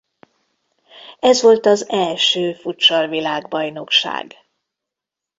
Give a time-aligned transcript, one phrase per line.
[1.19, 4.35] Ez volt az első futsal-világbajnokság.